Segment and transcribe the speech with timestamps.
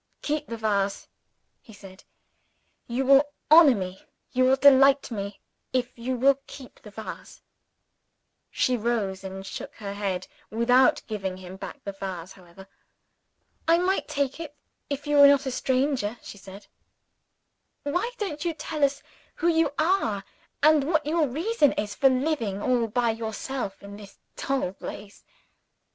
[0.23, 1.07] "Keep the vase!"
[1.61, 2.05] he said.
[2.87, 5.41] "You will honor me, you will delight me,
[5.73, 7.43] if you will keep the vase."
[8.49, 12.67] She rose and shook her head without giving him back the vase, however.
[13.67, 14.55] "I might take it,
[14.89, 16.65] if you were not a stranger," she said.
[17.83, 19.03] "Why don't you tell us
[19.35, 20.23] who you are,
[20.63, 25.23] and what your reason is for living all by yourself in this dull place?"